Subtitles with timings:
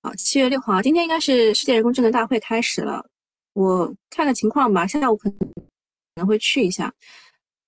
[0.00, 3.04] 啊，七月六号，今天应该是世界人工智能大会开始了。
[3.52, 5.62] 我看个情况吧，下午可能可
[6.16, 6.92] 能会去一下，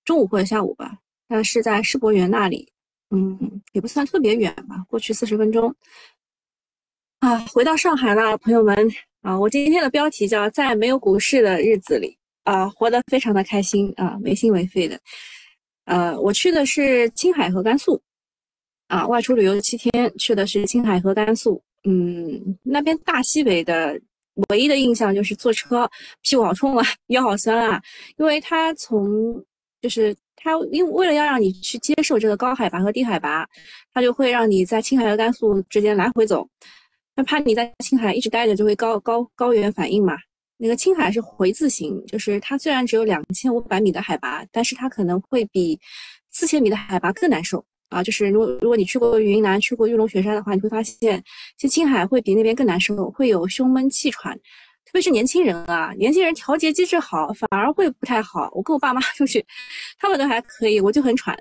[0.05, 0.97] 中午或者下午吧。
[1.27, 2.71] 但是在世博园那里，
[3.09, 5.75] 嗯，也不算特别远吧，过去四十分钟。
[7.19, 8.89] 啊，回到上海了，朋友们
[9.21, 14.97] 啊，我今天的标题叫在没有股市的日子里啊，活得非常的开心啊，没心没肺的。
[15.85, 18.01] 呃，我去的是青海和甘肃，
[18.87, 21.61] 啊，外出旅游七天，去的是青海和甘肃。
[21.83, 23.99] 嗯，那边大西北的
[24.49, 25.89] 唯一的印象就是坐车
[26.21, 27.81] 屁股好痛啊，腰好酸啊，
[28.17, 29.43] 因为它从
[29.81, 33.47] 就是它因为为了要让你去接受这个高海拔和低海拔，
[33.93, 36.47] 它就会让你在青海和甘肃之间来回走，
[37.15, 40.15] 那怕你在青海一直待着就会高高高原反应嘛。
[40.57, 45.79] 那个青海是回字形，就是它虽然只有两千五百米的海拔，但是它可能会比
[46.29, 47.65] 四千米的海拔更难受。
[47.91, 51.21] 啊，就是如果如果你去过云南、去过玉龙雪山的话，你会发现，
[51.57, 54.33] 其实青海会比那边更难受，会有胸闷气喘，
[54.85, 58.49] 特别是年轻人啊，年轻人调节机制好，反而会不太好。
[58.53, 59.45] 我跟我爸妈 出去，
[59.99, 61.37] 他们都还可以，我就很喘。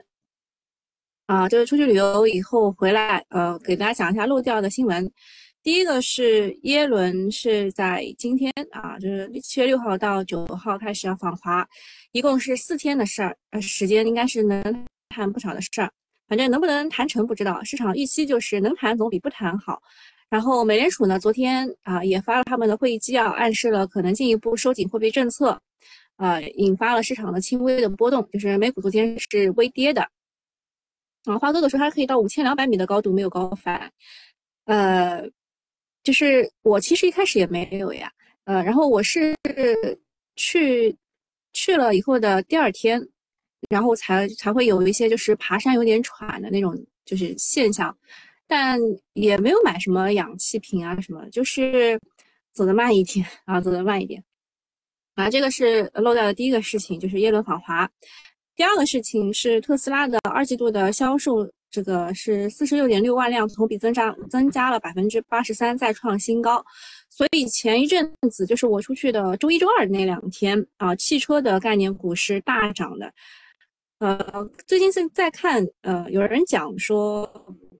[1.27, 5.09] 啊，就是出去旅游以后回来，呃，给大家讲一下漏掉的新闻。
[5.63, 11.65] 第一个是耶伦是在今天啊，就是七月六号到九号开始要访华，
[12.11, 14.61] 一共是四天的事儿，呃，时间应该是能
[15.11, 15.93] 谈不少的事儿。
[16.31, 19.83] 反正能不能谈成不知道，市场预期就是能谈总比不谈好。
[20.29, 25.61] 然后美联储呢，昨天啊也发了他们的会议纪要，暗示了可能进一步收紧货币政策，
[26.19, 30.09] 呃，引发了市场的轻微的波动，就是美股昨天是微跌的。
[31.25, 33.91] 啊，花哥哥说它可以到五千两百米的高度没有高反，
[34.67, 35.29] 呃，
[36.05, 38.09] 就是我其实一开始也没有呀，
[38.45, 39.35] 呃，然后我是
[40.37, 40.97] 去
[41.53, 43.05] 去了以后的第二天。
[43.69, 47.97] 然后才才会有一些就是爬山有点喘的那种就是现象，
[48.47, 48.81] 但
[49.13, 52.01] 也没有买什么氧气瓶啊什么，就是
[52.53, 54.23] 走得慢一点啊，走得慢一点
[55.15, 55.29] 啊。
[55.29, 57.89] 这个是漏掉的第一个事情，就是耶伦访华。
[58.57, 66.63] 第二个事情是特斯拉的二季度的销售，这个是四十六点六万辆，同比增长增加了百分之八十三，再创新高。
[67.09, 73.11] 所以前一阵子就是我出去的周一周二那两天啊，汽车的概念股是大涨的。
[74.01, 74.19] 呃，
[74.67, 77.31] 最近在在看，呃，有人讲说，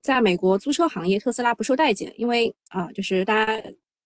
[0.03, 3.59] 在美国租车行业，特斯拉不受待见，因为啊，就是大家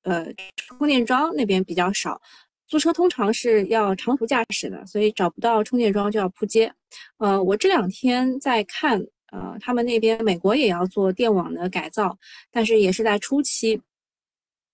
[0.04, 2.20] 呃，充电桩那边比较少，
[2.68, 6.74] 租车通常是要长途驾驶的，所以找不到充电桩就要扑街。
[7.18, 8.98] 呃，我这两天在看，
[9.34, 12.18] 呃，他们那边美国也要做电网的改造，
[12.50, 13.82] 但是也是在初期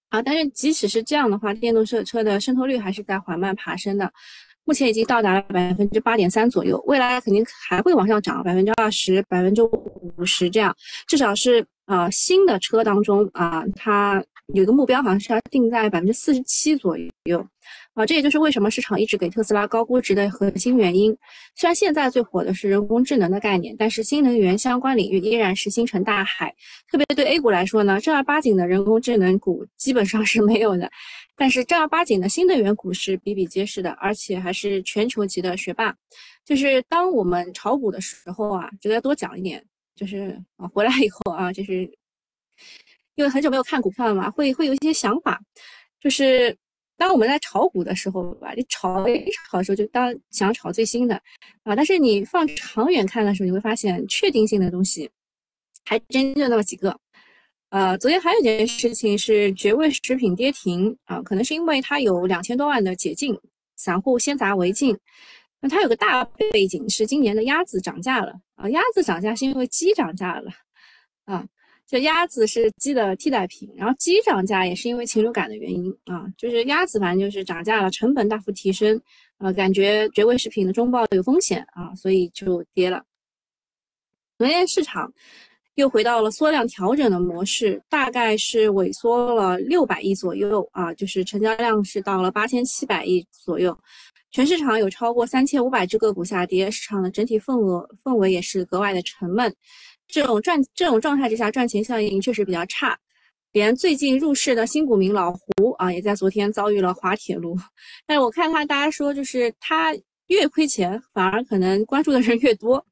[0.09, 0.21] 啊。
[0.21, 4.13] 但是即使是这样的话，电动车车的渗透率还是在缓慢爬升的。
[4.63, 10.75] 目前已经到达了百分之八点三左右，未来肯定还会往上涨，百分之二十、百分之五十这样，
[11.07, 14.23] 至少是呃新的车当中啊，它
[14.53, 17.45] 有一个目标，好像是要定在百分之四十七左右
[17.93, 18.05] 啊。
[18.05, 21.15] 这也就是为什么市场一直给特斯拉高估值的核心原因。
[21.55, 26.53] 虽然现在最火的是人工智能的概念，但是新能源相关领域依然是星辰大海。
[26.89, 30.89] 特别对 A 股来说呢，正儿八经的人工智能股基本上是没有的。
[31.41, 35.91] 但是正儿八经的新能源股是比比皆是的，而且还是全球级的学霸。
[36.45, 39.65] 就是当我们炒股的时候啊，值得多讲一点。
[39.95, 41.81] 就是啊，回来以后啊，就是
[43.15, 45.41] 因为很久没有看股票了嘛，会会有一些想法。
[45.99, 46.55] 就是
[46.95, 51.15] 当我们在炒股的时候吧，你炒一炒的时候，就当想炒最新的
[51.63, 51.75] 啊。
[51.75, 55.09] 但是你放长远看的时候，你会发现确定性的东西
[55.85, 56.95] 还真就那么几个。
[57.71, 63.33] 呃，昨天还有一件事情是绝味食品跌停啊，可能是因为它有两千多万的解禁，
[63.77, 64.97] 散户先砸为敬。
[65.61, 70.51] 那它有个大背景是今年的鸭子涨价了啊，鸭子涨价是因为鸡涨价了
[71.23, 71.47] 啊，
[71.87, 79.01] 就鸭子是鸡的替代品，然后鸡涨价也是因为禽流感的原因啊，就是鸭子反正就是涨价了，成本大幅提升，
[79.37, 83.05] 啊，感觉绝味食品的中报有风险啊，所以就跌了。
[84.37, 85.13] 昨天市场。
[85.75, 93.77] 又回到了缩量调整的模式，大概是萎缩了六百亿左右啊，就是成交量是到了八千七百亿左右，
[94.31, 99.53] 全市场有超过三千五百只个股下跌，市场的整体份额氛围也是格外的沉闷。
[100.07, 102.97] 这种赚这种状态之下，赚钱效应确实比较差，
[103.53, 107.57] 连最近入市的新股民老胡啊，也在昨天遭遇了滑铁卢。
[108.05, 109.95] 但是我看他大家说，就是他
[110.27, 112.85] 越亏钱，反而可能关注的人越多。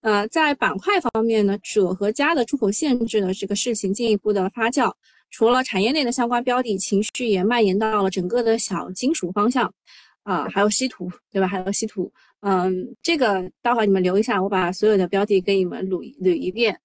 [0.00, 4.92] 呃，在板块方面呢，锗和家的出口限制的这个事情进一步的发酵，
[5.30, 9.72] 除了产业内的相关标的，情绪也蔓延到了整个的小金属方向，
[10.22, 11.48] 啊，还有稀土，对吧？
[11.48, 16.78] 还有稀土，嗯，这个待会儿你们留一下，我把所有的标的给你们捋捋一遍。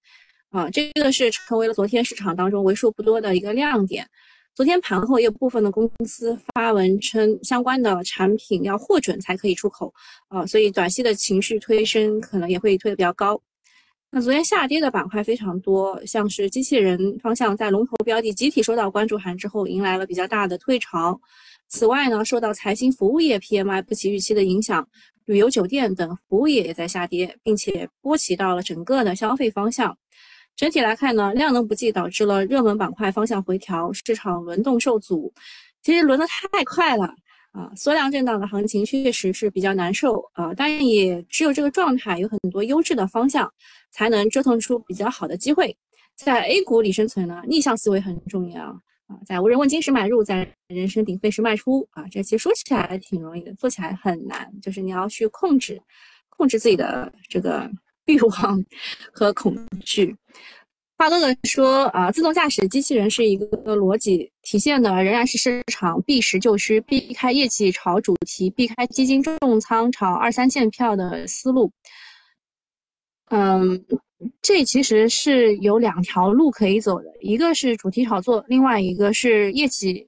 [0.50, 4.08] 啊，这个是成为了昨天市场当中为数不多的一个亮点。
[4.56, 9.92] 昨天盘后有部分的公司发文称，相关的产品要获准才可以出口
[10.28, 13.42] 啊，所以短期的情绪推升可能也会推得比较高。
[14.12, 21.20] 那昨天下跌的板块非常多，像是机器人方向在龙头标的集体收到关注函之后，迎来了比较大的退潮。
[21.68, 24.88] 此外呢，受到财经服务业 PMI 不及预期的影响，
[25.26, 29.98] 旅游酒店等服务业也在下跌，并且波及到了整个的消费方向。
[30.56, 35.34] 整体来看呢，量能不济导致了热门板块方向回调，市场轮动受阻。
[35.82, 37.14] 其实轮得太快了
[37.52, 43.52] 啊，缩量震荡的行情确实是比较难受啊，但也只有这个状态，有很多优质的方向，
[43.92, 45.76] 才能折腾出比较好的机会。
[46.16, 48.64] 在 A 股里生存呢，逆向思维很重要
[49.08, 55.82] 啊，在无人问津时买入，在人声鼎沸时卖出啊，这其实说起来挺容易的，做起来很难，就是你要去控制，
[56.30, 57.70] 控制自己的这个。
[58.06, 58.64] 欲望
[59.12, 59.56] 和恐
[59.86, 60.16] 惧。
[60.96, 71.70] 话多的说啊，自动驾驶机器人是一个逻辑，体现的仍然是市场避实就虚、避开业绩炒主题、避开基金重仓炒二三线票的思路。
[73.32, 73.84] 嗯，
[74.42, 80.08] 这其实是有两条路可以走的，一个是主题炒作，另外一个是业绩，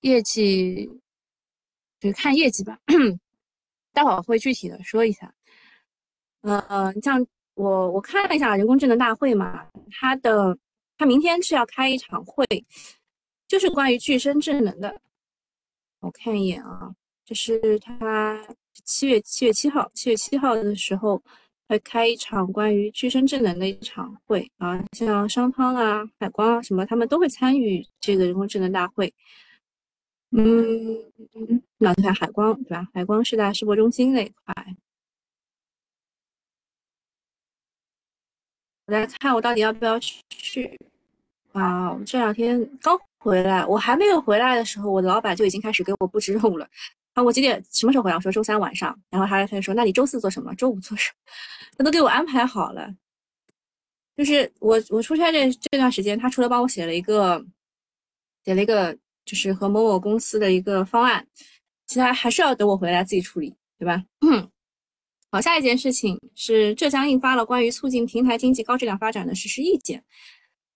[0.00, 0.90] 业绩
[2.00, 2.78] 就看业绩吧。
[3.92, 5.32] 待会儿会具体的说一下。
[6.68, 10.56] 呃，像我我看了一下人工智能大会嘛，它的
[10.96, 12.46] 它明天是要开一场会，
[13.48, 15.00] 就是关于具身智能的。
[16.00, 16.94] 我看一眼啊，
[17.24, 18.40] 就是它
[18.84, 21.20] 七月七月七号，七月七号的时候
[21.68, 29.12] 会开一场关于具身智能的一场会啊，像商汤啊、海光啊什么，他们都会参与这个人工智能大会。
[30.30, 30.96] 嗯，
[31.78, 32.86] 那看海光对吧？
[32.92, 34.54] 海光是在世博中心那一块。
[38.86, 40.78] 我在看我到底要不要去
[41.52, 41.92] 啊！
[41.92, 46.68] 我这两天刚回来，我还没有回来的时候，我的老板就已经开始给我布置任务了。
[47.14, 48.16] 啊，我几点什么时候回来？
[48.16, 48.96] 我说周三晚上。
[49.10, 50.54] 然后他他就说，那你周四做什么？
[50.54, 51.32] 周五做什么？
[51.76, 52.94] 他都给我安排好了。
[54.16, 57.44] 就是我我出差这这段时间，他除了帮我写了一个
[58.44, 61.26] 写了一个就是和某某公司的一个方案，
[61.88, 64.04] 其他还是要等我回来自己处理，对吧？
[64.20, 64.48] 嗯
[65.36, 70.02] 好，下一件事情是浙江印发了关于促进平台经济高质量发展的实施意见。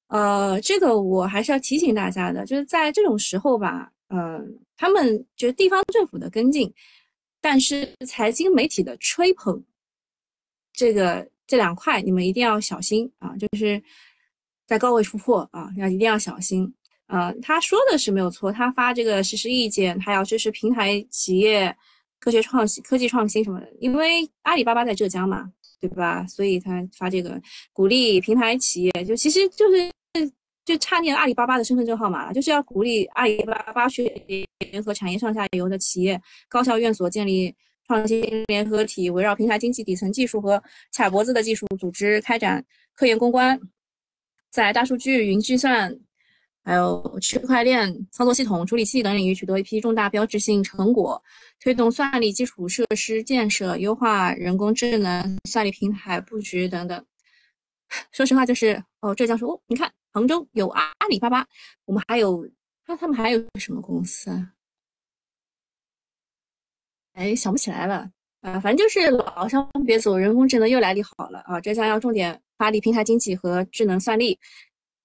[0.08, 4.38] 呃，这个我还是要提醒大家的，就是在这种时候吧，呃，
[4.76, 6.70] 他们就是地方政府的跟进，
[7.40, 9.64] 但是财经媒体的吹捧，
[10.74, 13.82] 这个这两块你们一定要小心啊，就是
[14.66, 16.70] 在高位突破啊，要一定要小心。
[17.06, 21.74] 呃，他说的是没有错，他发这个实施意见，他要支持平台企业。
[22.20, 25.50] 科学创新、科技创新什么的，因为阿里巴巴在浙江嘛，
[25.80, 26.26] 对吧？
[26.26, 27.40] 所以他发这个
[27.72, 29.90] 鼓励平台企业，就其实就是
[30.66, 34.04] 就差念阿里巴巴的身份证号码了，就是要鼓励阿里巴巴去
[34.70, 37.52] 联合产业上下游的企业、高校院所建立
[37.86, 40.62] 创新联合体，围绕平台经济底层技术和
[40.94, 42.62] 卡脖子的技术组织开展
[42.94, 43.58] 科研攻关，
[44.50, 45.98] 在大数据、云计算。
[46.62, 51.20] 还有区块链、操作系统、处理器等领域取得一批重大标志性成果，
[51.58, 57.04] 推动算力基础设施建设，优化人工智能算力平台布局等等。
[58.12, 61.46] 说实话，就是哦，浙江说哦，你看杭州有阿里巴巴，
[61.86, 62.46] 我们还有
[62.86, 64.52] 那他们还有什么公司啊？
[67.14, 68.08] 哎，想不起来了
[68.42, 71.60] 啊，反正就是老乡别走，人工智能又来利好了啊！
[71.60, 74.38] 浙江要重点发力平台经济和智能算力。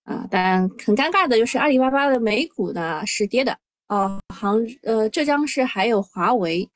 [0.06, 3.58] 啊，但很尴尬的就是阿里巴巴的美股呢是跌的
[3.88, 4.20] 哦。
[4.34, 6.70] 杭呃浙江市还有华为，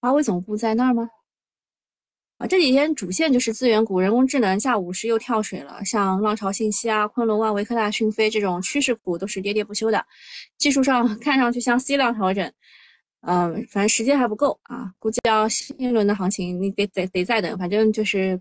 [0.00, 1.08] 华为总部在那儿吗？
[2.38, 5.84] 啊，这几天主线就是资源股、人工智能，下午是又跳水了。
[5.84, 10.02] 像浪潮信息啊、昆仑万维、科大讯飞这种趋势股都是跌跌不休的。
[10.56, 12.50] 技术上看上去像 C 量调整，
[13.22, 17.58] 嗯，反正时间还不够啊，估计要新一轮的行情你得得得再等。
[17.58, 18.40] 反正就是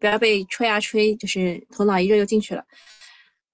[0.00, 2.64] 不要被吹啊吹，就是头脑一热又进去了。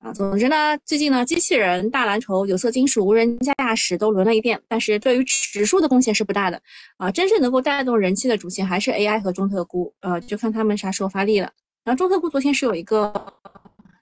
[0.01, 6.61] 啊，总之呢，最近呢，机器人、大蓝筹、有色金属、无人驾驶都轮了一遍，但是对于指数的贡献是不大的。
[6.97, 11.53] 啊，真正能够带动人气的主线还是 AI 和中特估，呃，就看他们啥时候发力了。
[11.85, 13.13] 然后中特估昨天是有一个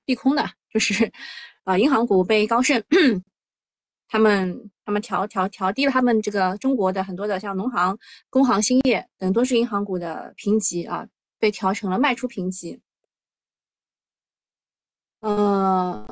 [0.06, 1.10] 利空的，就是，
[1.64, 2.80] 啊，银行股被高盛
[4.08, 7.98] 他们他们调调调低了他们这个中国的很多的像农行、
[8.30, 11.04] 工行、兴业等多只银行股的评级啊，
[11.40, 12.80] 被调成了卖出评级。
[15.20, 16.06] 呃，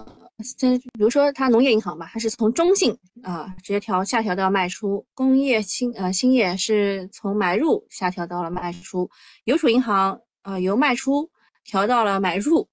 [0.58, 9.08] 这比如说它农业银行吧，它是从中性啊直接调下调到卖出；工业兴呃兴业是从买入下调到了卖出；
[9.44, 11.30] 邮储银行啊由卖出
[11.64, 12.68] 调到了买入，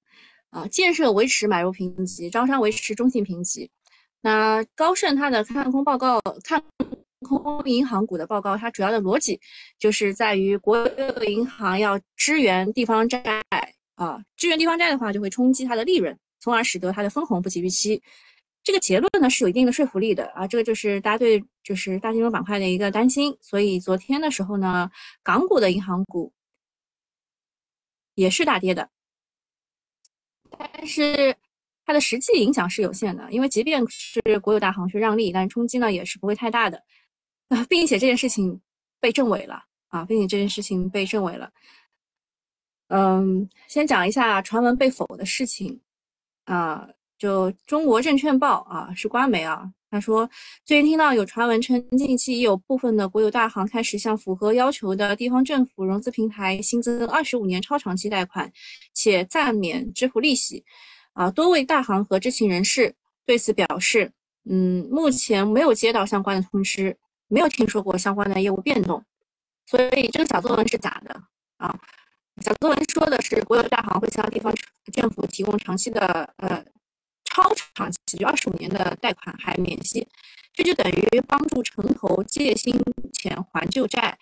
[0.50, 3.70] 啊，建设维持买入评级，招商维持中性评级。
[4.22, 6.63] 那高盛它的看空报告，看
[7.22, 9.40] 空银行股的报告，它主要的逻辑
[9.78, 13.22] 就是在于国有银行要支援地方债
[13.96, 18.04] 啊，支援地方债的话就会冲击它的利润，从而使得它的分红不及预期。
[18.64, 23.34] 这个结论呢是有一定的说服力的啊，这个就是大家对就是大金融板块的一个担心。
[23.40, 24.92] 所以昨天的时候呢，
[25.24, 26.34] 港股的银行股
[28.16, 28.90] 也是大跌的。
[30.58, 31.36] 但是
[31.86, 36.84] 它的实际影响是有限的，因为即便是国有大行去让利，但是冲击呢也是不会太大的
[37.50, 38.62] 啊， 并且这件事情
[39.00, 41.52] 被证伪了啊，并且这件事情被证伪了。
[42.88, 45.82] 嗯，先讲一下传闻被否的事情
[46.46, 50.30] 啊，就中国证券报啊是官媒啊，他说
[50.66, 58.52] 最近听到有传闻称，近期已有部分的国有大行开始向符合要求的地方政府融资平台新增二十五年超长期贷款。
[58.96, 60.64] 且暂免支付利息，
[61.14, 62.96] 啊，多位大行和知情人士
[63.26, 64.12] 对此表示，
[64.50, 66.96] 嗯，目前没有接到相关的通知，
[67.28, 69.04] 没有听说过相关的业务变动，
[69.66, 71.22] 所以这个小作文是假的
[71.58, 71.76] 啊。
[72.42, 74.62] 小作文说的是国有大行会向地方政府
[75.34, 76.63] 提供长期的呃
[77.25, 80.08] 超长期，就二十五年的贷款还免息，
[80.54, 82.74] 这就等于帮助城投借新
[83.12, 84.18] 钱还旧债。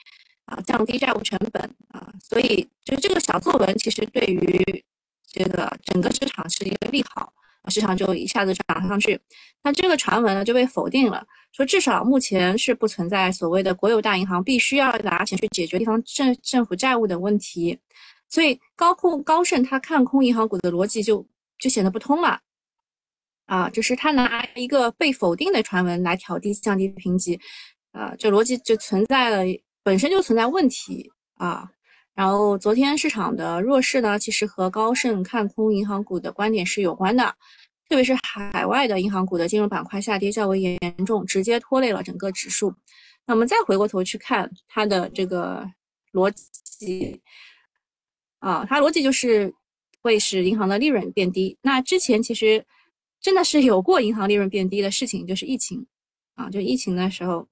[0.46, 4.84] 啊，降低债务成本啊，所以就这个小作文其实对于
[5.32, 7.32] 这个整个市场是一个利好，
[7.70, 9.18] 市场就一下子涨上去。
[9.64, 17.80] 那这个传闻呢就被否定了，说至少目前是不存在所谓的国有大银行必须要拿钱去解决地方政政府债务的问题，
[18.32, 21.24] 所以高空高盛他看空银行股的逻辑就
[21.60, 22.40] 就显得不通了
[23.46, 27.40] 啊，就是他拿一个被否定的传闻来调低降低评级
[27.92, 29.44] 啊，这逻辑就存在了。
[29.84, 31.68] 本身就存在问题啊，
[32.14, 37.36] 然后昨天市场的弱势呢，其实和高盛看空银行股的观点是有关的，
[37.90, 42.74] 特别是海外的银行股的金融板块下跌较为严重，直接拖累了整个指数。
[43.26, 45.68] 那我们再回过头去看它的这个
[46.14, 46.32] 逻
[46.64, 47.20] 辑
[48.42, 49.54] 啊，它逻辑就是
[50.02, 51.58] 会使银行的利润变低。
[51.62, 52.66] 那之前其实
[53.22, 55.88] 真的是有过银行利润变低的事情，就是疫情
[56.36, 57.48] 啊，就疫情的时候。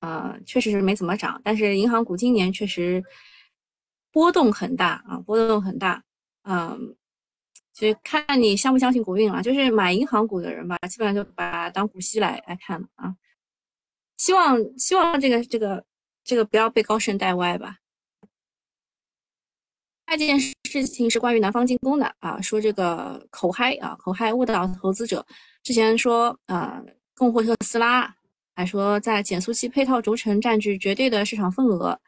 [0.00, 3.02] 呃，确实是没怎么涨，但是银行股今年确实
[4.12, 6.04] 波动很大啊，波动很大。
[6.42, 6.94] 嗯，
[7.72, 13.16] 其实看你相不相信国运了，就是买银行股的人吧，基本上就把它当股息来来看了啊。
[14.18, 15.82] 希望希望这个这个
[16.22, 17.78] 这个不要被高盛带歪吧。
[20.06, 25.24] 下一件事情是关于南方精工的啊，说这个口嗨啊，口嗨误导投资者，
[25.62, 26.82] 之前说啊，
[27.16, 28.14] 供货特斯拉。
[28.56, 31.98] 还说在减速器配套轴承占据绝对的市场份额，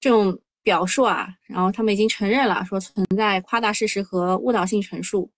[0.00, 5.30] 这种表述啊，然后他们已经承认了，说存在夸大事实和误导性陈述。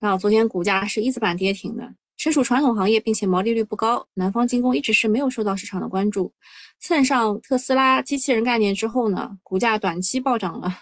[0.00, 1.86] 然后昨天股价是一字板跌停的，
[2.16, 6.32] 身属传统行业并且毛利率不高，南方精工一直是没有受到市场的关注。
[6.80, 10.74] 蹭上特斯拉机器人概念之后呢，股价短期暴涨了，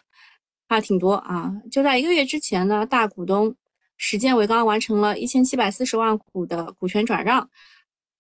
[0.73, 1.53] 还挺多啊。
[1.71, 3.55] 就在一个月之前呢，大股东
[3.97, 7.49] 史建伟刚刚完成了一千七百四十万股的股权转让。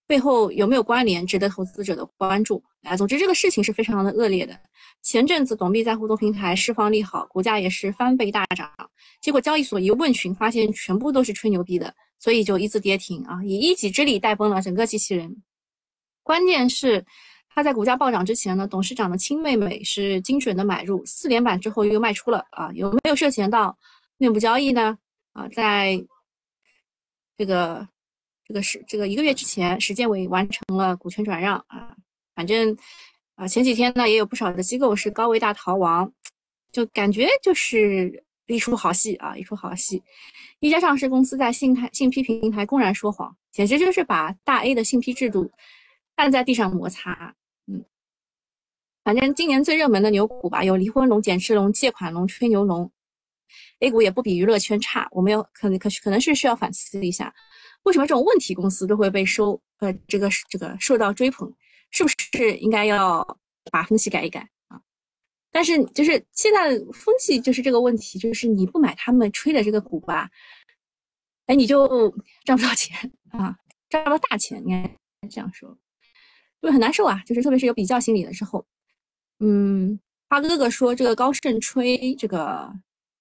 [0.04, 2.62] 背后有没有关联，值得投资者的关注？
[2.82, 4.54] 啊，总之这个事情是非常的恶劣的。
[5.00, 8.70] 前阵子董必在互动平台释放利好，股价也是翻倍大涨，
[9.22, 15.42] 结果交易所一问询，发现全部都是吹牛逼的，所以就一字跌停啊，以一己之力带崩了整个机器人。
[16.22, 17.06] 关键是
[17.54, 23.76] 他在股价暴涨之前呢，董事长的亲妹妹是精准的买入，四连板之后又卖出了啊，有没有涉嫌到
[24.18, 24.98] 内部交易呢？
[25.32, 26.04] 啊，在
[27.36, 27.88] 这个。
[28.44, 31.96] 这个是这个一个月之前，时建委完成了股权转让啊，
[32.34, 32.76] 反正
[33.36, 36.12] 啊前几天呢也有不少的机构是高位大逃亡，
[36.72, 40.02] 就感觉就是一出好戏啊，一出好戏。
[40.58, 45.50] 一家上市公司在信贷信批平台公然说谎，简直就是把大 A 的信批制度
[46.16, 47.34] 按在地上摩擦。
[49.04, 52.90] 反正今年最热门的牛股吧，有离婚龙、减持龙、借款龙、吹牛龙
[53.80, 55.08] ，A 股也不比娱乐圈差。
[55.10, 57.34] 我们要可能可可能是需要反思一下。
[57.82, 59.60] 为什么这种问题公司都会被收？
[59.78, 61.52] 呃，这个这个受到追捧，
[61.90, 63.36] 是不是应该要
[63.72, 64.80] 把风气改一改啊？
[65.50, 70.30] 但是就是现在风气就是这个问题，就是你不买他们吹的这个股吧，
[71.46, 71.88] 哎，你就
[72.44, 73.56] 赚不到钱啊，
[73.88, 74.88] 赚不到大钱，应该
[75.28, 75.76] 这样说，
[76.62, 77.20] 就很难受啊。
[77.26, 78.64] 就是特别是有比较心理的时候，
[79.44, 79.98] 嗯，
[80.30, 82.72] 花哥哥说这个高盛吹这个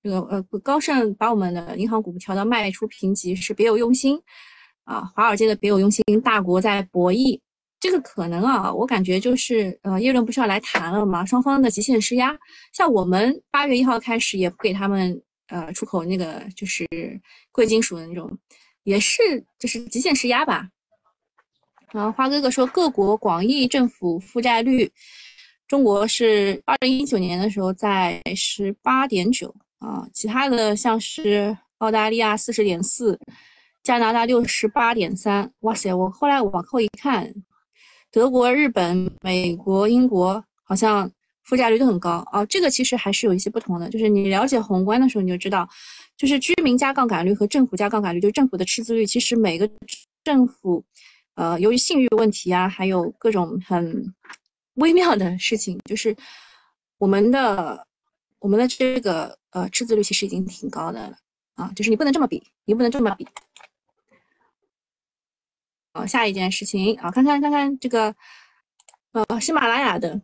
[0.04, 4.22] 这个呃高盛把我们的银行股调到卖出评级是别有用心。
[4.84, 7.40] 啊，华尔街的别有用心，大国在博弈，
[7.80, 11.24] 这个可能啊，我感觉就是呃，耶伦不是要来谈了吗？
[11.24, 12.36] 双方的极限施压，
[12.74, 16.86] 像我们八月一号开始也不给他们呃出口那个就是
[17.52, 18.38] 贵金属的那种，
[18.84, 19.22] 也是
[19.60, 20.68] 就是极限施压吧。
[21.92, 24.92] 然后花哥哥说，各国广义政府负债率，
[25.72, 33.18] 中国是二零一九年的时候在十八点九啊，其他的像是澳大利亚四十点四。
[33.82, 35.94] 加拿大六十八点三，哇塞！
[35.94, 37.34] 我后来往后一看，
[38.12, 41.10] 德国、日本、美国、英国好像
[41.44, 42.46] 负债率都很高啊。
[42.48, 45.66] 这个其实还是有一些不同的，就是你了解宏观的时候，你就知道，
[46.18, 49.70] 就是居民加杠杆率和政府加杠杆率，就是政府的赤字率，其实每个
[50.22, 50.84] 政府，
[51.36, 54.14] 呃，由于信誉问题啊，还有各种很
[54.76, 56.16] 微妙的事情，就是
[56.98, 57.88] 我们的
[58.40, 61.18] 我们的这个呃赤字率其实已经挺高的了
[61.56, 63.28] 啊，就是你不能这么比，你不能这么比。
[65.94, 68.16] 好，下一件事情啊，看看看看这个，
[69.12, 70.22] 呃，喜马拉雅的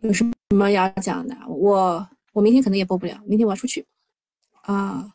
[0.00, 0.22] 有什
[0.54, 1.34] 么要讲的？
[1.48, 3.86] 我我明天可能也播不了，明天我要出去
[4.62, 5.12] 啊。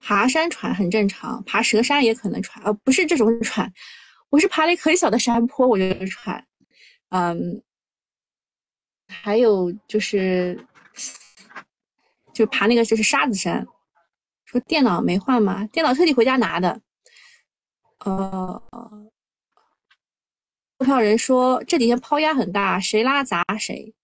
[0.00, 3.70] 爬山喘很正常，爬蛇山也可能喘，呃，不是这种喘，
[4.30, 6.44] 我是爬了一个很小的山坡我就喘，
[7.10, 7.62] 嗯，
[9.08, 10.66] 还有就是，
[12.34, 13.66] 就爬那个就是沙子山，
[14.44, 15.66] 说电脑没换吗？
[15.68, 16.80] 电脑特地回家拿的。
[18.00, 18.62] 呃，
[20.76, 23.94] 购票人说这几天抛压很大，谁拉砸谁。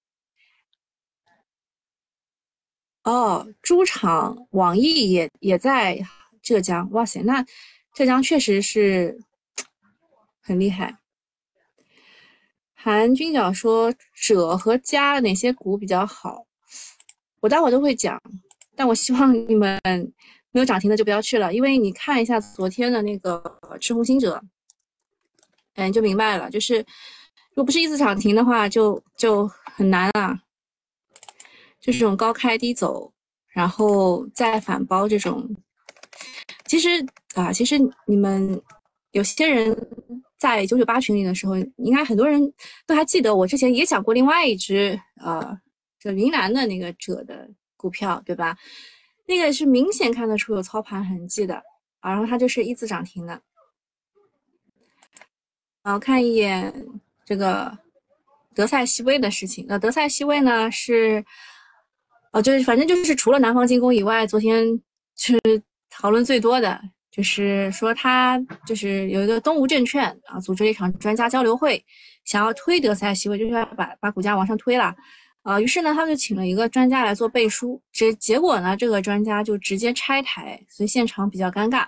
[3.05, 6.01] 哦，猪场网易也也在
[6.43, 7.45] 浙江，哇塞，那
[7.93, 9.21] 浙江确实是
[10.41, 11.04] 很厉害。
[12.85, 16.45] 韩军角说者和家哪些股比较好？
[17.41, 18.21] 我待会都会讲，
[18.77, 19.81] 但我希望你们。
[20.53, 23.43] 没有涨停的就不要去了，因为你看一下昨天的那个
[23.81, 24.41] 赤红星者，
[25.75, 26.49] 嗯，就明白了。
[26.49, 30.39] 就是如果不是一次涨停的话，就就很难啊。
[31.81, 33.13] 就是这种高开低走，
[33.49, 35.45] 然后再反包这种，
[36.67, 37.77] 其实啊，其实
[38.07, 38.63] 你们
[39.11, 39.77] 有些人
[40.45, 42.53] 在九九八群里的时候，应该很多人
[42.87, 45.59] 都还记得，我之前也讲过另外一只呃，
[45.99, 48.55] 这云南的那个者的股票，对吧？
[49.27, 51.55] 那个是明显看得出有操盘痕迹的
[52.01, 53.41] 啊，然后它就是一字涨停的。
[55.83, 56.71] 然后看一眼
[57.25, 57.79] 这个
[58.55, 61.25] 德赛西威的事情，那德赛西威呢是，
[62.33, 64.79] 哦，就是反正就是除了南方精工以外，昨天
[65.17, 65.41] 是
[65.89, 66.79] 讨论最多的，
[67.15, 71.81] 就是说他就是有一个东吴证券啊，组织了一场专家交流会，
[72.25, 74.93] 想要推德赛西威，就是要把把股价往上推了。
[75.45, 81.85] 啊，于是呢，他们就请了一个专家来做背书，结结果呢，这个专家就直接拆台，所以现场比较尴尬。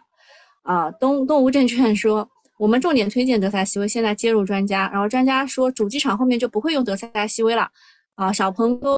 [0.62, 7.68] 啊，东东吴证券说，我们重点推荐德赛西威，现在接入专家，然后专家说主机厂后面就不会用德赛西威了。
[8.14, 8.96] 啊，小鹏都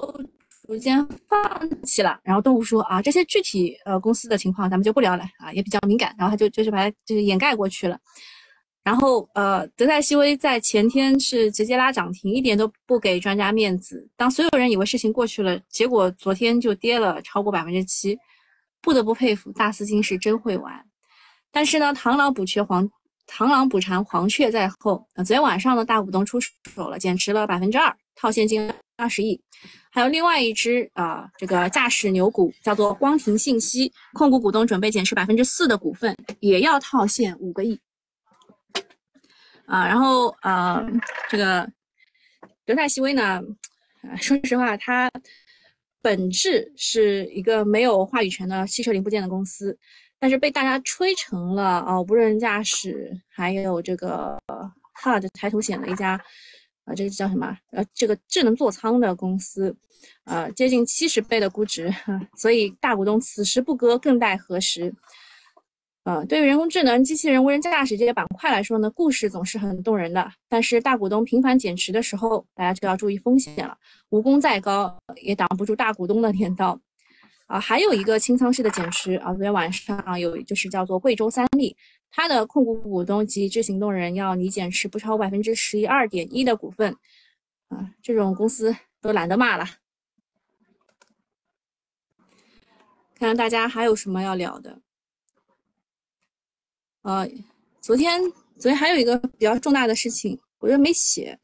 [0.68, 7.98] 逐渐放弃了，然后东吴说，啊，这些具体呃公司的情况咱们就不聊了，啊，也比较敏感，然后他就就是把它就是掩盖过去了。
[8.84, 14.06] 然后，呃，德赛西威在前天是直接拉涨停，一点都不给专家面子。
[14.14, 18.18] 当所有人以为事情过去了，结果昨天就跌了超过百分之七，
[18.82, 20.84] 不得不佩服大资金是真会玩。
[21.50, 22.86] 但是呢，螳螂捕雀黄，
[23.26, 25.02] 螳螂捕蝉黄雀在后。
[25.16, 29.40] 昨天晚上呢，大股东出手了，减持了百分之二，套现金二十亿。
[29.98, 37.76] 还有另外一只啊，这个驾驶牛股叫做光庭信息控股，股东准备减持百分之四的股份，也要套现五个亿。
[39.66, 40.80] 啊，然后啊，
[41.28, 41.68] 这个
[42.64, 43.42] 德赛西威呢，
[44.20, 45.10] 说实话，它
[46.00, 49.76] 本质是一个没有话语权的汽车零部件的公司，
[50.20, 54.40] 但是被大家吹成了啊无人驾驶，还有这个
[55.02, 56.20] HUD 抬头显的一家
[56.88, 57.54] 啊，这个叫什么？
[57.72, 59.76] 呃，这个智能座舱的公司，
[60.24, 61.92] 呃，接近七十倍的估值，
[62.36, 64.94] 所以大股东此时不割，更待何时？
[66.04, 70.32] 呃，对于人工智能、机器人、无人驾驶这些板块来说呢，故事总是很动人的。
[70.48, 73.76] 但是大股东频繁减持的时候，大家就要注意风险了。
[74.08, 76.80] 武功再高，也挡不住大股东的镰刀。
[77.46, 81.76] 啊，还有一个清仓式的减持啊，昨天晚上啊有就是叫做贵州三利，
[82.10, 86.96] 他的控股股东及执行动人要拟减持不超百分之十一二点一的股份。
[87.68, 89.64] 啊，这种公司都懒得骂了。
[93.14, 94.80] 看看大家还有什么要聊的。
[97.02, 97.28] 呃，
[97.80, 98.20] 昨天
[98.58, 101.38] 昨天还有一个比较重大的事情，我觉得没写，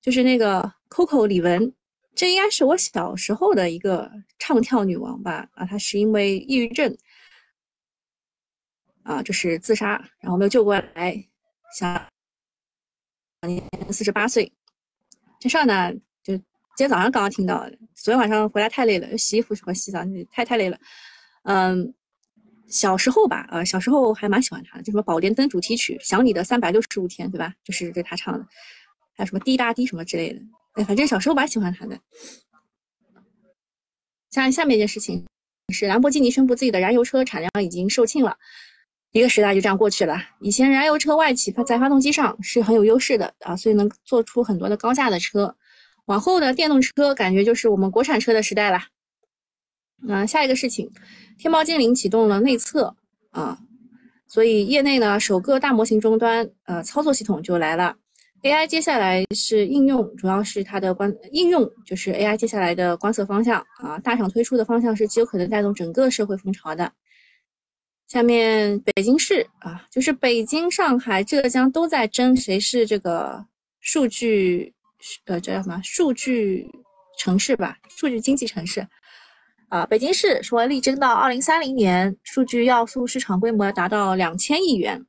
[0.00, 1.72] 就是那个 Coco 李玟，
[2.14, 5.48] 这应该是我小时候的一个唱跳女王吧？
[5.54, 6.96] 啊，她是因为抑郁症，
[9.04, 11.24] 啊，就是自杀，然后没有救过来，
[11.78, 12.04] 享
[13.46, 13.62] 年
[13.92, 14.50] 四十八岁。
[15.38, 16.42] 这事儿呢，就今
[16.78, 20.00] 天早上刚刚听到的，昨天晚上回来太累了，洗衣服什么洗澡，
[20.32, 20.78] 太太累了。
[21.42, 21.94] 嗯，
[22.66, 27.54] 小时候吧，呃，小时候还蛮喜欢他的，就什么《宝莲灯》主题曲，《想你的三百六十五天》，对吧？
[27.62, 28.46] 就是这他唱的，
[29.14, 30.40] 还有什么滴答滴什么之类的。
[30.72, 32.00] 哎，反正小时候蛮喜欢他的。
[34.30, 35.24] 像下面一件事情
[35.72, 38.36] 是，兰博基尼宣布自己的燃油车产量已经售罄了，
[39.14, 40.20] 一个时代就这样过去了。
[40.40, 45.54] 以前燃油车外企在发动机上是很有优势的啊，所以能做出很多的高价的车。
[46.06, 48.80] 往后的电动车感觉就是我们国产车的时代了。
[50.02, 50.90] 那下一个事情，
[51.38, 52.96] 天猫精灵启动了内测
[53.30, 53.56] 啊，
[54.26, 57.94] 所以业内呢首个大模型终端呃操作系统就来了。
[58.42, 66.92] AI 接下来是应用，主要是它的观应用就是 AI 接下来的观测方向啊，大厂推出的方向是极有可能带动整个社会风潮的。
[68.06, 73.44] 下面北京市啊，就是北京、上海、浙江都在争谁是这个
[73.80, 74.72] 数据。
[75.26, 76.66] 呃，叫什么数据
[77.18, 77.76] 城市吧？
[77.90, 78.88] 数据经济城市
[79.68, 79.84] 啊！
[79.84, 85.04] 北京市说力争到二零三零年，数据要素市场规模要达到两千亿元。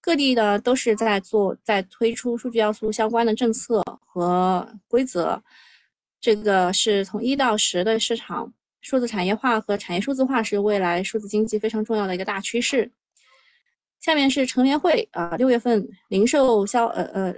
[0.00, 5.42] 各地的都是在做，在推出数据要素相关的政策和规则。
[6.22, 8.50] 这个是从一到十的市场，
[8.84, 12.88] 数字产业化和产业数字化是未来数字经济非常重要的一个大趋势。
[13.98, 17.34] 下面是乘联会啊，六月份零售销呃呃。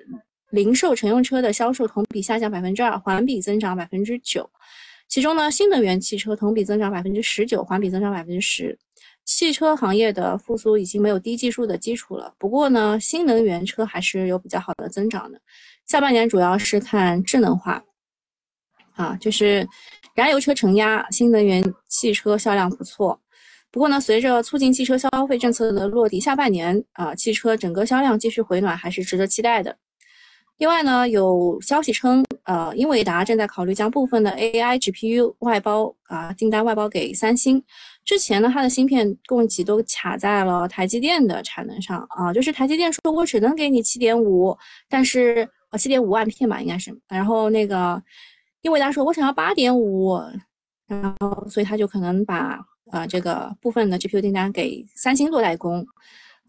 [0.50, 4.48] 零售乘用车的销售同比下降百分之二，环比增长百分之九。
[5.08, 8.78] 其中呢，新能源汽车同比增长百分之十九，环比增长百分之十。
[9.24, 12.32] 汽车行业的复苏已经没有低技术的基础了。
[12.38, 15.38] 不过呢，新能源车还是有比较好的增长的。
[15.84, 17.82] 下半年主要是看智能化，
[18.94, 19.66] 啊，就是
[20.16, 23.20] 燃油车承压，新能源汽车销量不错。
[23.70, 29.76] 不过呢，随着促进汽车消费政策的落地，下半年啊，汽车整个销量继续回暖，还是值得期待的。
[30.56, 37.62] 另外呢，有消息称，呃，英伟达正在考虑将部分的 AI GPU 外包啊订单外包给三星。
[38.02, 44.56] 之前呢，它的芯片供给都卡在了台积电的产能上啊，就是台积电说我只能给你七点五，
[44.88, 46.90] 但是呃七点五万片吧，应该是。
[47.06, 48.02] 然后那个
[48.66, 50.18] 英伟达说我想要八点五，
[50.86, 55.86] 然后所以他就可能把啊这个部分的 GPU 订单给三星做代工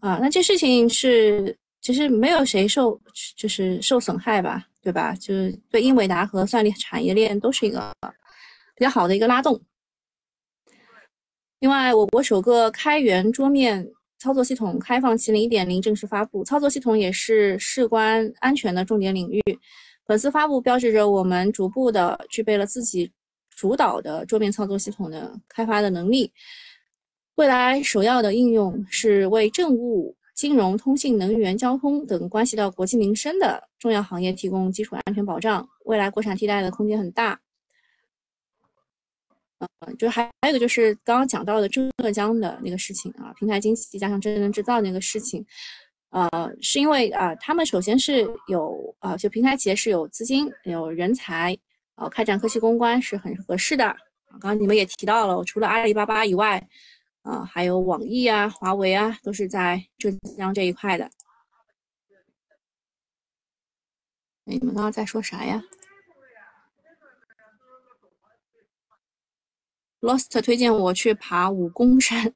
[0.00, 0.18] 啊。
[0.20, 1.56] 那这事情是。
[1.80, 3.00] 其实没有谁受，
[3.36, 5.14] 就是受损害吧，对吧？
[5.14, 7.94] 就是对英伟达和算力产业链都是一个
[8.74, 9.58] 比较好的一个拉动。
[11.60, 19.40] 另外，我国首个开源桌面操作系统开放麒麟一点零正式发布，操作系统也是事关安全的重点领域。
[20.08, 23.12] 本次发布标志着我们逐步的具备了自己
[23.50, 26.32] 主导的桌面操作系统的开发的能力。
[27.34, 30.16] 未来首要的应用是为政务。
[30.34, 37.40] 金融、通信、能源、交通等关系到国计民生的重要行业提供基础安全保障，未来国产替代的空间很大。
[39.58, 45.44] 嗯，就还还有一个就是刚刚讲到的浙江的那个事情啊，平台经济加上智能制造那个事情，
[46.10, 46.28] 呃，
[46.60, 51.56] 是因为啊，他们首先是有啊，就平台企业是有资金、有人才，
[51.96, 53.84] 呃，开展科技攻关是很合适的。
[54.30, 56.68] 刚刚你们也提到了，除了阿里巴巴以外。
[57.22, 61.10] 啊，还有网易啊、华为啊，都是在浙江这一块的。
[64.44, 65.62] 你们刚刚在说啥呀
[70.00, 72.32] ？Lost 推荐我去爬武功山。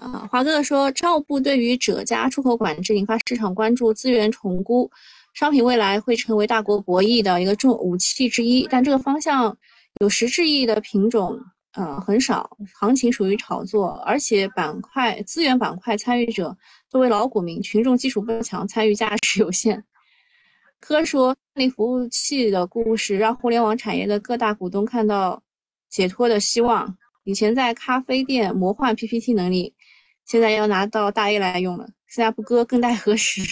[0.00, 4.90] 啊，华哥说，商务部对于者加出口管制引发市场关注，资源重估，
[5.34, 9.54] 商品未来会成为大国博弈的一个重武器之一，但这个方向
[10.00, 11.38] 有实质意义的品种。
[11.72, 16.56] 呃，很少，行情属于炒作，而且板块资源板块参与者
[16.88, 19.84] 作为老股民，群众基础不强，参与价值有限。
[20.80, 25.40] 科说，算力服务器的故事让互联网产业的各大股东看到
[25.88, 26.96] 解脱的希望。
[27.22, 29.72] 以前在咖啡店魔幻 PPT 能力，
[30.30, 33.42] 现在要拿到大 A 来用了，现在不割更待何时？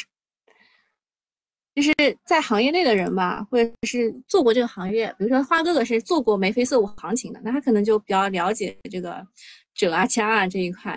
[1.74, 1.92] 就是
[2.24, 9.26] 在行业内的人吧，或者是做过这个行业，比如说花哥哥是做过眉飞色舞行情的，那他可能就比较了解这个
[9.74, 10.92] 折啊掐啊这一块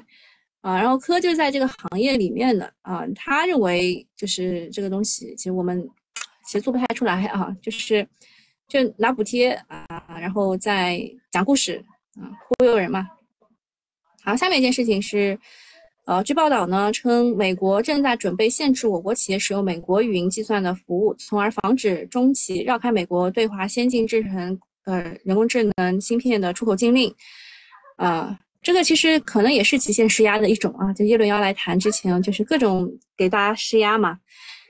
[0.61, 0.77] 啊。
[0.77, 5.83] 然后科就在这个行业里面的啊，他认为就是这个东西，其实我们
[6.45, 8.07] 其实做不太出来啊，就是
[8.67, 9.87] 就拿补贴啊，
[10.19, 11.83] 然后再讲故事
[12.21, 13.09] 啊，忽悠人嘛。
[14.23, 15.39] 好，下面一件事情是。
[16.05, 27.13] 呃，据报道呢，称美国正在准备限制我国企业使用美国语音计算的服务，从而防止中企绕开美国对华先进制程呃人工智能芯片的出口禁令。
[27.97, 30.91] 啊，这个其实可能也是极限施压的一种啊。
[30.91, 34.17] 就耶伦要来谈之前，就是各种给大家施压嘛。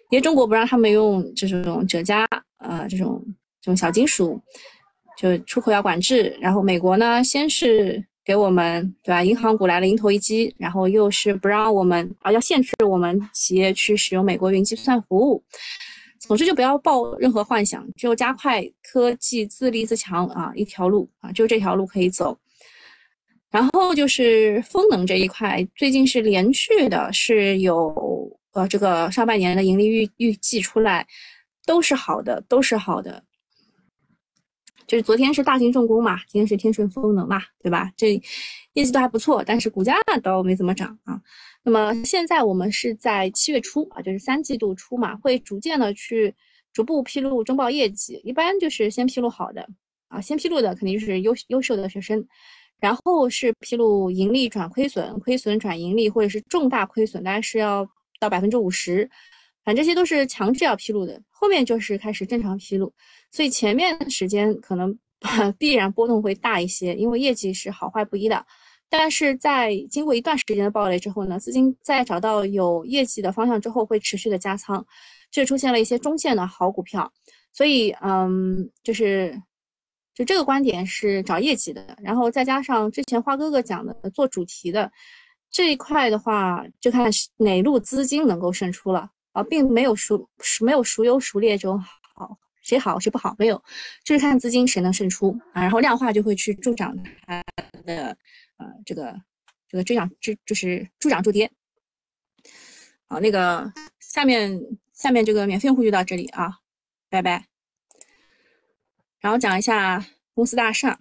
[0.10, 3.24] 因为中国不让他们用这种折加，呃，这种
[3.62, 4.38] 这种小金属，
[5.18, 6.38] 就出口要管制。
[6.42, 15.44] 然后美国呢，先是给我们对吧，银行股来了迎头一击，然后又是不让我们啊，要限制我们企业去使用美国云计算服务。
[16.18, 22.38] 总之就不要抱任何幻想，只有加快科技自立自强啊一条路啊，就这条路可以走。
[23.50, 27.94] 然后就是风能这一块，最近是连续的是有
[28.54, 31.06] 呃这个上半年的盈利预预计出来。
[31.64, 33.24] 都是好的，都是好的。
[34.92, 37.90] 就是昨天是大型重工嘛，今天是天顺风能嘛，对吧？
[37.96, 38.22] 这
[38.74, 41.18] 业绩都还不错，但是股价倒没怎么涨啊。
[41.64, 46.36] 那么现在我们是在七月初啊，就是三季度初嘛，会逐渐的去
[46.74, 49.66] 逐步披露中报业绩，一般就是先披露好的
[50.10, 52.28] 啊，先披露的肯定就是优优秀的学生，
[52.82, 57.88] 然后是披露盈利转亏损，亏损转盈利，或者是重大亏损，大概是要
[58.20, 59.10] 到百分之五十。
[59.64, 62.92] 反正这些都是强制要披露的，后面就是开始正常披露，
[63.32, 64.98] 所以前面时间可能
[65.58, 68.46] 必然波动会大一些，因为业绩是好坏不一的。
[68.90, 74.86] 但是在经过一段时间的暴雷之后呢，资金在找到有业绩的方向之后，会持续的加仓，
[75.32, 77.10] 这出现了一些中线的好股票。
[77.54, 79.42] 所以，嗯，就是
[80.14, 84.92] 就这个观点是找业绩的，然后再加上之前花哥哥讲的做主题的
[85.50, 89.10] 这一块的话，就看哪路资金能够胜出了。
[89.34, 91.80] 啊，并没有孰孰没有孰优孰劣这种
[92.14, 93.64] 好，谁好谁不好没有，
[94.04, 96.94] 就是看资金谁能胜出啊，然后量化就会去助长
[97.26, 97.42] 它
[97.86, 98.18] 的
[98.58, 99.16] 呃这个
[99.70, 101.50] 这个追涨助就是助涨助跌。
[103.08, 104.60] 好，那个下面
[104.94, 106.60] 下面这个免费用户就到这里啊，
[107.10, 107.46] 拜拜。
[109.22, 111.00] 然后讲一下公司大厦，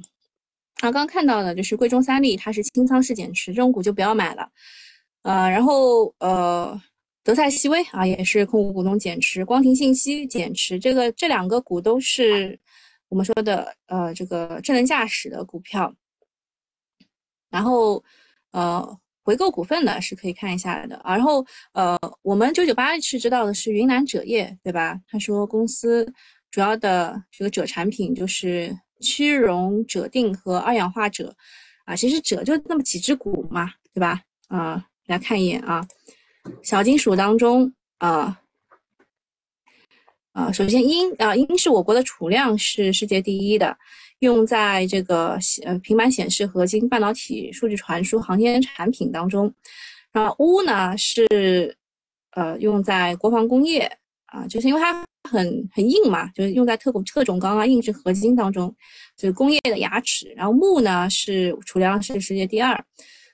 [0.80, 4.52] 啊，刚看到的就是贵中三利，它是清仓式减持，这种股就不要买了，
[5.22, 6.80] 呃，然后呃。
[7.22, 12.58] 德赛西威啊，也是控股股东减持，光庭信息减持，这个这两个股都是
[13.08, 15.94] 我们说的呃这个智能驾驶的股票。
[17.50, 18.02] 然后
[18.52, 24.98] 呃回购股份呢是可以看一下的然后呃我们九九八是知道的是云南锗业对吧？
[25.08, 26.10] 他说公司
[26.50, 31.30] 主要的这个锗产品就是屈溶锗定和二氧化锗
[31.84, 34.22] 啊，其实锗就那么几只股嘛，对吧？
[34.48, 35.86] 啊，来看一眼啊。
[36.62, 38.40] 小金属当中啊
[40.32, 43.76] 啊，首先铟啊，铟是我国的储量是世界第一的，
[44.20, 49.52] 用在这个呃平板显示、合金、半导体、数据传输、航天产品当中。
[50.12, 51.76] 然后钨呢是
[52.30, 53.90] 呃用在国防工业
[54.26, 58.72] 啊，就是因为它很很硬嘛，就是用在特种特种钢啊、硬质合金当中，
[59.16, 60.32] 就是工业的牙齿。
[60.36, 62.84] 然后钼呢是储量是世界第二。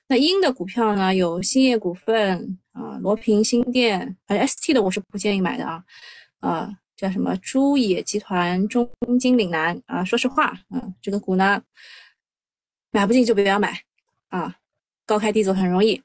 [0.07, 2.57] 那铟的股票呢有兴业股份。
[2.77, 5.83] 啊，罗平新店，呃，ST 的我是不建议买的啊，
[6.41, 8.87] 啊，叫什么朱野集团、中
[9.19, 11.59] 金岭南啊，说实话，嗯，这个股呢，
[12.91, 13.81] 买不进就不要买
[14.29, 14.55] 啊，
[15.07, 15.99] 高开低走很容易。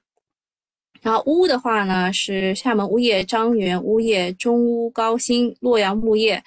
[1.02, 6.42] 然后屋的话呢，是厦门钨业、张元钨业、中屋高新、洛阳木业、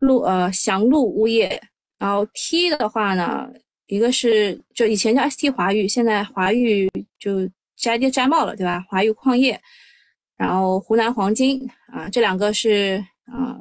[0.00, 1.62] 路呃祥路钨业。
[1.96, 3.48] 然后 T 的话呢，
[3.86, 6.90] 一个是就以前叫 ST 华裕，现在华裕
[7.20, 7.48] 就。
[7.76, 8.84] 摘跌摘帽了，对吧？
[8.88, 9.60] 华裕矿业，
[10.36, 11.60] 然后湖南黄金
[11.92, 13.58] 啊，这两个是啊，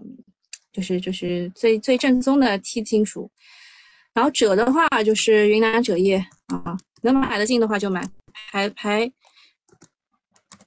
[0.72, 3.30] 就是就是最最正宗的 T 金属。
[4.14, 8.08] 然后锗的话就是云南锗业啊，能买得进的话就买，
[8.52, 9.12] 排排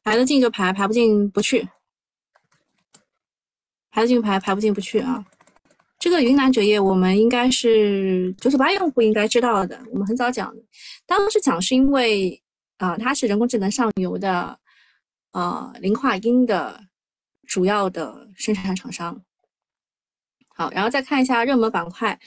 [0.02, 1.66] 排得进就排，排不进不去，
[3.90, 5.24] 排得进排，排不进不去啊。
[5.98, 10.52] 这个云南锗业我们应该是九九八用户应该知道的，我们很早讲，
[11.06, 12.42] 当时讲是因为。
[12.78, 14.58] 啊，它是人工智能上游的，
[15.32, 16.78] 呃，磷化铟的
[17.46, 19.18] 主要的生产厂商。
[20.48, 22.18] 好，然后再看一下热门板块，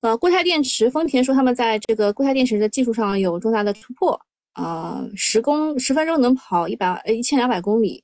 [0.00, 4.20] 呃，固态电池，丰田说他们在这个固态电池的技术上有重大的突破，
[4.54, 8.02] 啊，十公十分钟能跑一百呃一千两百公里，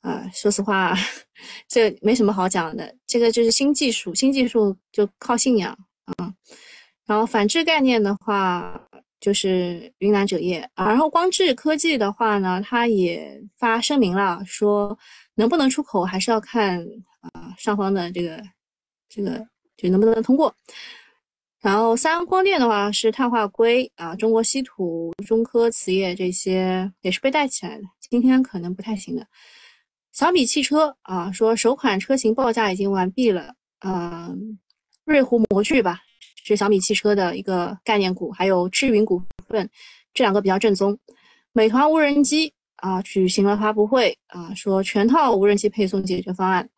[0.00, 0.94] 啊，说实话，
[1.68, 6.32] 这没什么好讲的，这个就是新技术，新技术就靠信仰啊。
[7.06, 8.85] 然后反制概念的话。
[9.20, 14.96] 就是云南锗业啊，然后光智科技的话呢，它也发声明了，说
[15.34, 16.78] 能不能出口还是要看
[17.20, 18.42] 啊上方的这个
[19.08, 20.54] 这个就能不能通过。
[21.60, 29.26] 然后三安光电的话是碳化硅啊，中国稀土、中科瓷业这些也是被带起来的，今天可能不太行的。
[30.12, 34.58] 小米汽车啊，说首款车型报价已经完毕了，嗯，
[35.04, 36.00] 瑞虎模具吧。
[36.46, 39.68] 是小米汽车的一个概念股，还有智云股份，
[40.14, 40.96] 这两个比较正宗。
[41.50, 46.70] 美团无人机啊，举行了发布会啊，说全套无人机配送解决方案，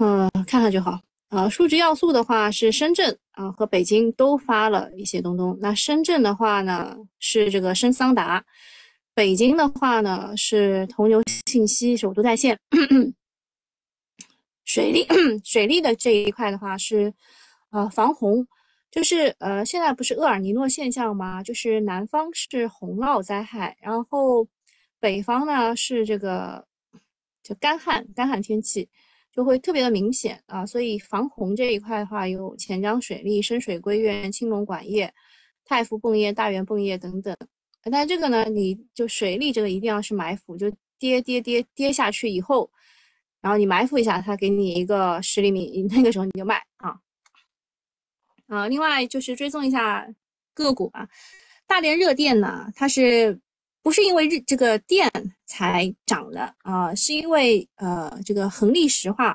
[0.00, 0.98] 嗯，看看就好。
[1.28, 5.56] 啊，数据要素的话是深圳啊和北京都发了一些东东。
[5.60, 8.44] 那深圳的话呢是这个深桑达，
[9.14, 12.58] 北京的话呢是铜牛信息首都在线。
[14.64, 15.06] 水利
[15.44, 17.12] 水利的这一块的话是
[17.70, 18.46] 呃防洪，
[18.90, 21.42] 就是呃现在不是厄尔尼诺现象吗？
[21.42, 24.46] 就是南方是洪涝灾害，然后
[24.98, 26.66] 北方呢是这个
[27.42, 28.88] 就干旱干旱天气。
[29.32, 35.10] 就会特别的明显啊，所以防洪这一块的话，有钱江水利、深水归院、青龙管业、
[35.64, 37.34] 太福泵业、大元泵业等等。
[37.92, 42.68] 但这个呢，你就水利这个一定要是埋伏，就跌跌跌跌下去以后，
[43.40, 46.60] 然后你埋伏一下，它给你一个十厘米，那个时候你就卖
[48.50, 48.68] 啊。
[48.68, 50.06] 另外就是追踪一下
[50.52, 51.08] 个股吧，
[51.66, 53.40] 大连热电呢，它是。
[53.82, 55.10] 不是因为日这个电
[55.46, 59.34] 才涨的啊，是因为呃这个恒力石化，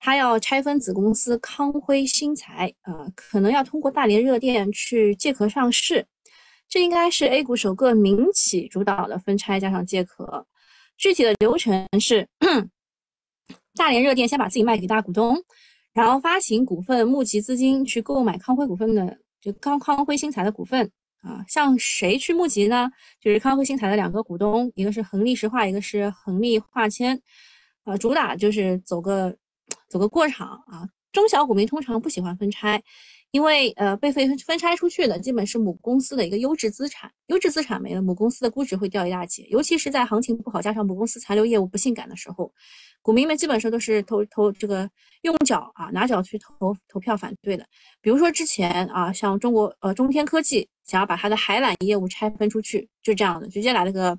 [0.00, 6.04] 它要拆分子公司康辉新材啊，可能要通过大连热电去借壳上市，
[6.68, 10.44] 这应该是 A 股首个民企主导的分拆加上借壳。
[10.98, 12.28] 具体的流程是，
[13.76, 15.40] 大连热电先把自己卖给大股东，
[15.96, 20.88] 然后发行股份募集资金去购买康辉股份的就康康辉新材的股份。
[21.22, 22.88] 啊，向谁去募集呢？
[23.20, 27.20] 就是康辉新材的两个股东，一个是恒力石化，一个是恒力化纤，
[27.82, 29.36] 啊，主打就是走个
[29.88, 30.88] 走个过场啊。
[31.10, 32.80] 中小股民通常不喜欢分拆，
[33.32, 42.52] 因为呃被分分拆出去的基本是母公司的一个优质资产，优质资产没了，母公司的估值会掉一大截，尤其是在行情不好，加上母公司残留业务不性感的时候。
[43.06, 44.90] 股民们基本上都是投投这个
[45.22, 47.64] 用脚啊拿脚去投投票反对的。
[48.00, 54.18] 比如说之前啊，像中国呃中天科技想要把它的海缆业务拆分出去，就这样的直接来了个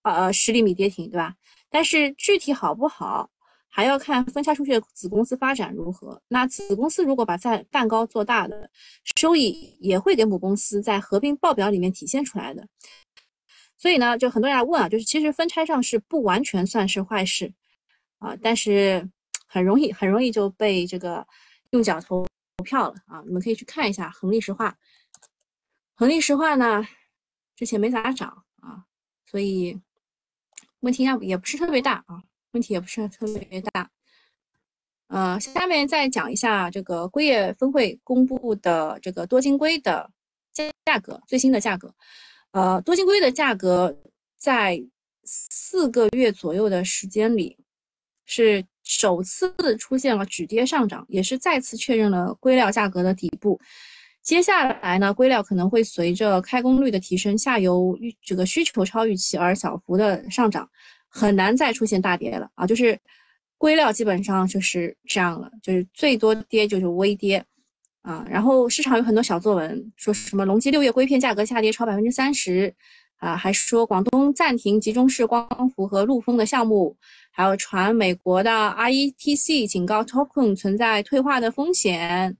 [0.00, 1.34] 呃十厘米跌停，对吧？
[1.68, 3.28] 但是具体好不好，
[3.68, 6.18] 还要看分拆出去的子公司发展如何。
[6.28, 8.70] 那子公司如果把蛋蛋糕做大的，
[9.18, 12.66] 收益也会给母公司在合并报表里面体现出来的。
[13.76, 17.52] 所以呢，就很多人来问啊，就是其实分拆上市不完全算是坏事。
[18.22, 19.10] 啊，但是
[19.48, 21.26] 很容易，很容易就被这个
[21.70, 22.24] 用脚投
[22.56, 23.20] 投票了啊！
[23.26, 24.78] 你们可以去看一下恒力石化，
[25.96, 26.86] 恒力石化呢
[27.56, 28.86] 之前没咋涨啊，
[29.26, 29.76] 所以
[30.80, 33.90] 问题也也不是特别大啊，问题也不是特别大。
[35.08, 40.08] 呃，下面再讲一下这个硅业分会公布的这个多晶硅的
[40.52, 41.92] 价价格，最新的价格。
[42.52, 43.98] 呃，多晶硅的价格
[44.36, 44.80] 在
[45.24, 47.58] 四个月左右的时间里。
[48.32, 53.60] 是首次出现了止跌上涨，也是再次确认了硅料价格的底部。
[54.22, 60.66] 接下来呢，硅料可能会随着开工率的提升，下游这个需求超预期而小幅的上涨，
[61.08, 62.66] 很难再出现大跌了啊！
[62.66, 62.98] 就是
[63.58, 67.44] 硅料基本上就是这样了，就是最多跌就是微跌
[68.00, 68.24] 啊。
[68.30, 72.74] 然后市场有很多小作文，说什么隆基六月硅片价格下跌超百分之三十。
[73.18, 76.96] 啊，还说广东暂停集中式光伏和陆丰的项目，
[77.32, 82.36] 还有传美国的 RETC 警告 Topcon 存在退化的风险。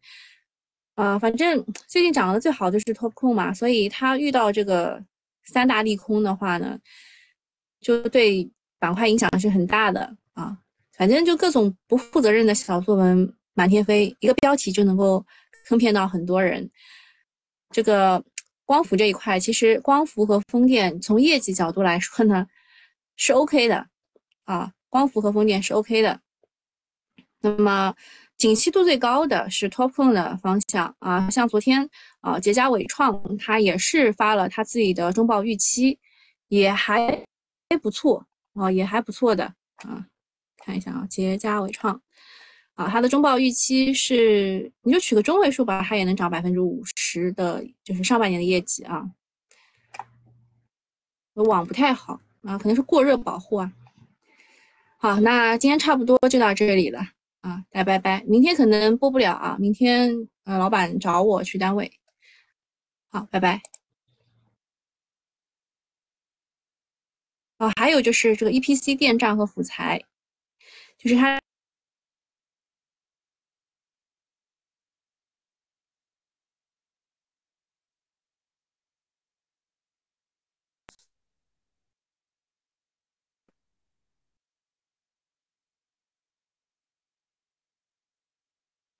[0.94, 5.02] 啊，反正 最近涨得最好的是 Topcon 嘛，所以它遇到这个
[5.44, 6.78] 三大利空的话呢，
[7.80, 10.56] 就对板块影响是很大的啊。
[10.92, 15.24] 反正就各种不负责任的小作文满天飞，一个标题就能够
[15.66, 16.70] 坑骗到很多人。
[17.70, 18.22] 这个。
[18.64, 22.46] 光伏这一块，其实光伏和风电从业绩角度来说呢，
[23.16, 23.86] 是 OK 的
[24.44, 26.20] 啊，光伏和风电是 OK 的。
[27.40, 27.94] 那么，
[28.36, 31.88] 景气度最高的是 Topon 的方向啊，像昨天
[32.20, 35.98] 啊，捷佳伟创它也是发了它自己的中报预期，
[36.48, 37.26] 也还
[37.70, 40.06] 还不错啊，也还不错的啊，
[40.58, 41.98] 看一下啊，捷佳伟创。
[42.74, 49.10] 啊，它的中报预期是，你就取个中位数吧，它也能涨百分之五十的，就是上半年的业绩啊。
[51.34, 53.72] 网不太好啊，可能是过热保护啊。
[55.02, 57.00] 好，那今天差不多就到这里了
[57.40, 58.22] 啊，大家拜拜。
[58.24, 61.90] 明天可能播不了啊，明天呃老板找我去单位。
[63.10, 63.60] 好，拜拜。
[67.58, 70.00] 哦，还有就是这个 EPC 电站和辅材，
[70.96, 71.41] 就是它。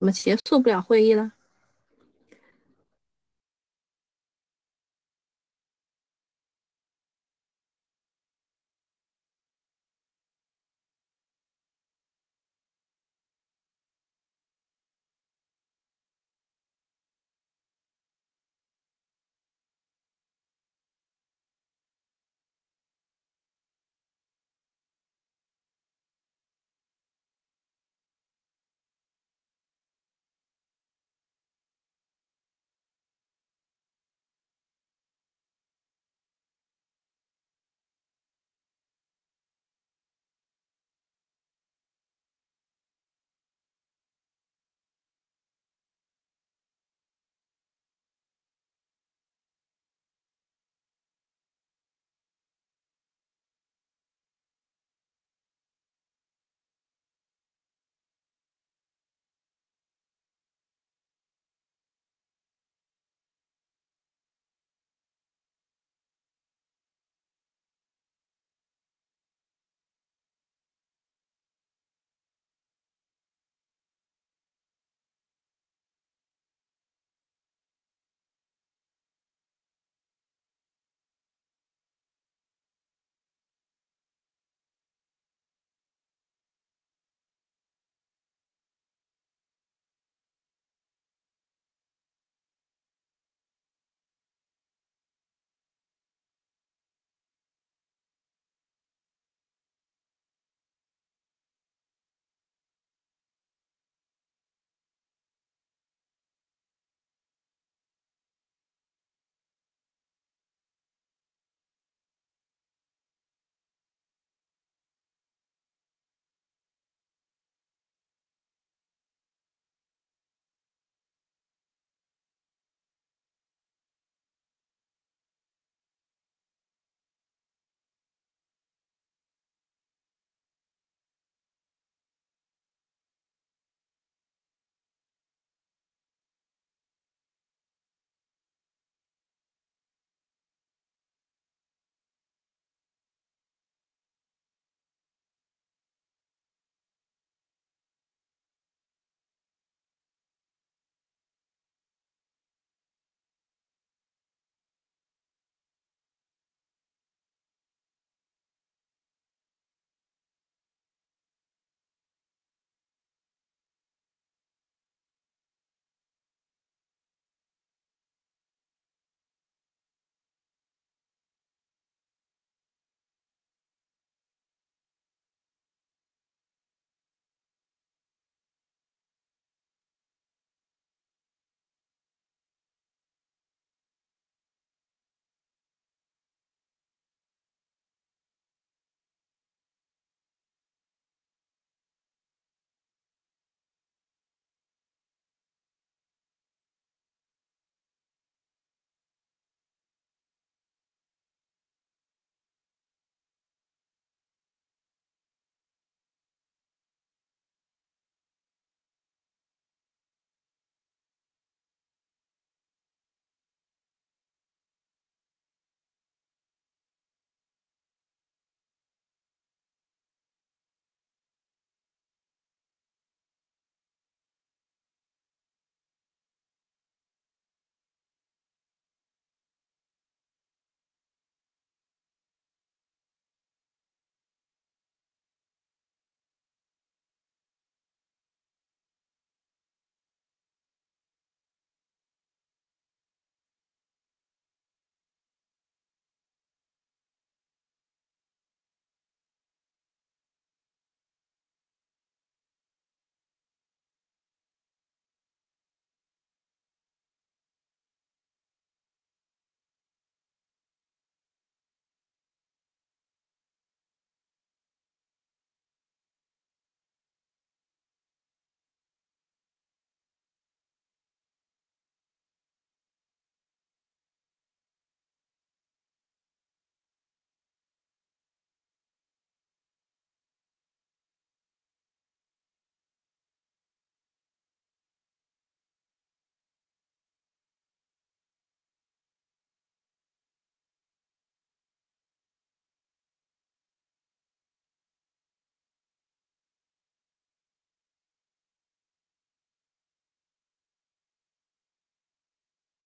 [0.03, 1.31] 怎么结束不了会议了？